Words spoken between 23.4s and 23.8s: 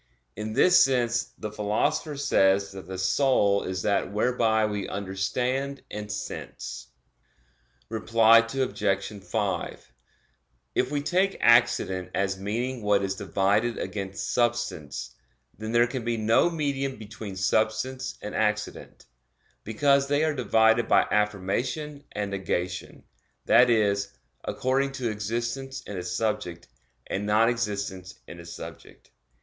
that